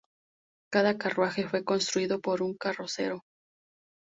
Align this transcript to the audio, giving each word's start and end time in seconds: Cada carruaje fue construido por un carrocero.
Cada 0.71 0.97
carruaje 0.97 1.47
fue 1.47 1.63
construido 1.63 2.21
por 2.21 2.41
un 2.41 2.55
carrocero. 2.57 3.21